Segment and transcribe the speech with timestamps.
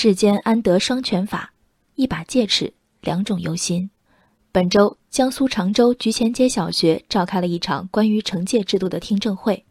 [0.00, 1.52] 世间安得双全法？
[1.96, 3.90] 一把戒尺，两种忧心。
[4.52, 9.66] 本周，江苏常州菊前街小学召开了一场关于惩戒制度的听证会，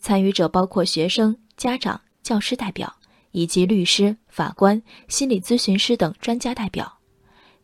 [0.00, 2.92] 参与者包括学生、家长、教师代表
[3.30, 6.98] 以及律师、法官、心理咨询师等专家代表。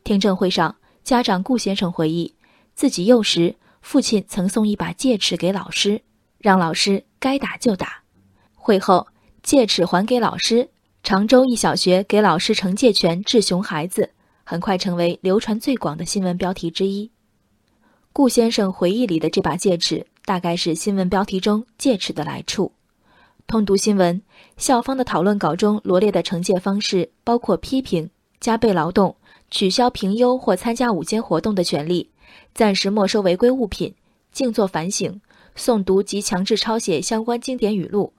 [0.05, 2.33] 听证会上，家长顾先生回忆，
[2.77, 6.01] 自己幼时父亲曾送一把戒尺给老师，
[6.39, 8.05] 让老师该打就打。
[8.55, 9.09] 会后，
[9.43, 10.71] 戒尺还给老师，
[11.05, 14.09] 常州一小学给老师惩戒权治熊孩子。
[14.43, 17.11] 很快成为流传最广的新闻标题之一。
[18.11, 22.73] 顾先生回忆里的这把戒尺，大概是新闻标题中戒尺的来处。
[23.47, 24.23] 通读新闻，
[24.57, 28.09] 校方的讨论稿中罗列的惩戒方式包括批评、
[28.41, 29.15] 加倍劳动、
[29.51, 32.09] 取消评优或参加午间活动的权利、
[32.55, 33.95] 暂时没收违规物品、
[34.33, 35.21] 静坐反省、
[35.55, 38.15] 诵读及强制抄写相关经典语录、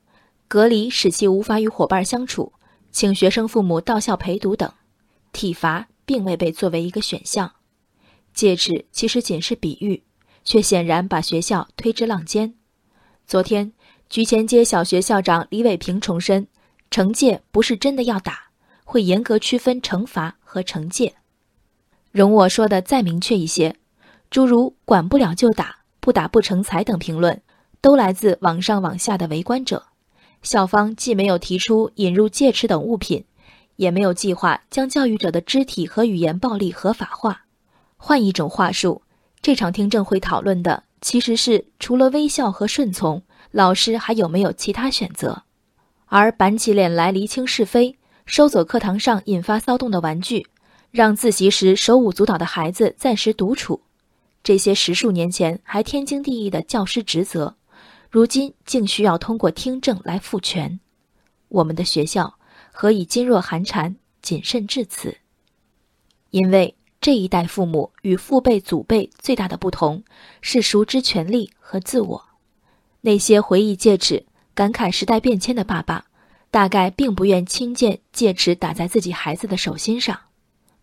[0.48, 2.52] 隔离使其无法与伙伴相处、
[2.96, 4.72] 请学生父母到校陪读等，
[5.34, 5.90] 体罚。
[6.06, 7.52] 并未被作为一个选项，
[8.32, 10.04] 戒尺其实仅是比喻，
[10.44, 12.54] 却显然把学校推至浪尖。
[13.26, 13.74] 昨天，
[14.08, 16.48] 菊前街小学校长李伟平重申，
[16.92, 18.52] 惩戒不是真的要打，
[18.84, 21.16] 会严格区分惩罚和惩戒。
[22.12, 23.76] 容我说的再明确一些，
[24.30, 27.42] 诸如“管不了就打，不打不成才”等评论，
[27.82, 29.88] 都来自网上网下的围观者。
[30.46, 33.26] 校方既没有提出引入戒尺等物品。
[33.78, 37.44] 也没有计划将教育者的肢体和语言暴力合法化。
[37.98, 39.02] 换一种话术，
[39.42, 43.22] 这场听证会讨论的其实是除了微笑和顺从，
[43.52, 45.44] 老师还有没有其他选择？
[46.06, 50.48] 而板起脸来厘清是非，收走课堂上引发骚动的玩具，
[50.92, 53.82] 让自习时手舞足蹈的孩子暂时独处，
[54.42, 57.58] 这些十数年前还天经地义的教师职责，
[58.16, 60.80] 如今竟需要通过听证来赋权。
[61.50, 62.34] 我们的学校。
[62.72, 65.18] 何以噤若寒蝉，谨慎至此？
[66.30, 70.02] 因为这一代父母与父辈、祖辈最大的不同
[70.40, 72.26] 是熟知权力和自我。
[73.02, 76.06] 那些回忆戒尺、感慨时代变迁的爸爸，
[76.50, 80.18] 大概并不愿亲见戒尺打在自己孩子的手心上。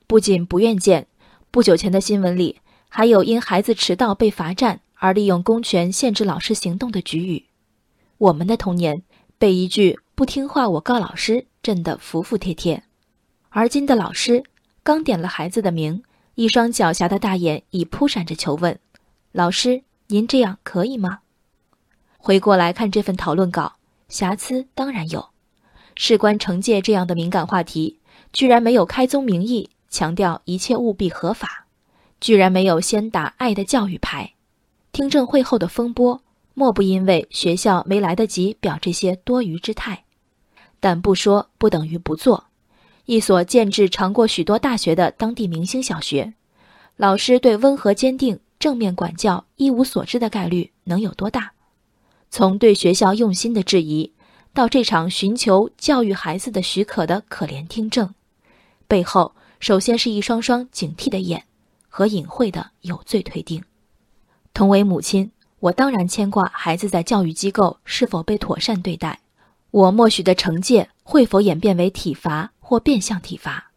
[0.06, 1.06] 不仅不愿见，
[1.50, 2.60] 不久前的新闻里
[2.90, 7.46] 还有因孩子迟到被罚站而利用公权限制老师行动的局语。
[8.18, 9.02] 我们的童年
[9.36, 11.46] 被一句“不听话，我告老师”。
[11.62, 12.82] 震得服服帖帖，
[13.50, 14.42] 而今的老师
[14.82, 16.02] 刚点了孩子的名，
[16.34, 18.76] 一双狡黠的大眼已扑闪着求问
[19.30, 21.20] ：“老师，您这样可以吗？”
[22.18, 23.76] 回过来看这份讨论稿，
[24.08, 25.28] 瑕疵当然有。
[25.94, 28.00] 事关惩戒这样的敏感话题，
[28.32, 31.68] 居然没有开宗明义强调一切务必合法，
[32.20, 34.34] 居然没有先打爱的教育牌。
[34.92, 36.22] 听证会后的风波，
[36.52, 40.04] 莫不因为学校没来得及表这些多余之态。
[40.80, 42.44] 但不说不等于不做。
[43.06, 46.34] 一所建制长过许多大学的当地明星小学，
[46.96, 51.52] 老师对温和坚定、正面管教一无所知的概率能有多大？
[52.30, 54.12] 从对学校用心的质疑，
[54.52, 58.14] 到这场寻求教育孩子的许可的可怜听证，
[58.86, 61.42] 背后首先是一双双警惕的眼
[61.88, 63.62] 和隐晦的有罪推定。
[64.54, 65.30] 同为母亲，
[65.60, 69.20] 我当然牵挂孩子在教育机构是否被妥善对待。
[69.70, 73.70] 我默许的惩戒会否演变为体罚或变相体罚？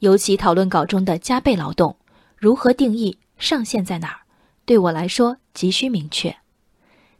[0.00, 1.96] 尤其讨论稿中的加倍劳动，
[2.36, 3.18] 如何定义？
[3.38, 4.20] 上限在哪儿？
[4.66, 6.36] 对我来说急需明确。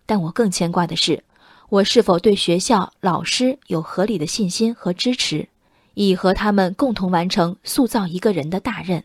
[0.04, 1.24] 但我更牵挂的是，
[1.70, 5.48] 我是否对学校老师有合理的信心和支持，
[5.94, 9.02] 以和他们共同完成塑造一个人的大任。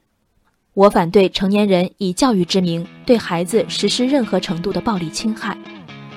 [0.75, 5.55] 我反对成年人以教育之名对孩子实施任何程度的暴力侵害。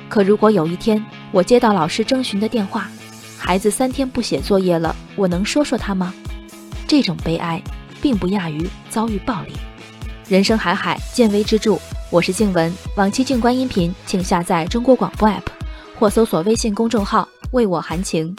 [0.08, 2.88] 可如果有一天我接到老师征询的电话，
[3.36, 6.14] 孩子三天不写作业了，我能说说他吗？
[6.86, 7.62] 这种悲哀，
[8.00, 9.52] 并不亚于遭遇暴力。
[10.26, 11.76] 人生海海，见微知著。
[12.10, 15.42] 我是静文，往期静观音频，请下载中国广播 app，
[15.98, 18.34] 或搜索微信公众号“为我含情”。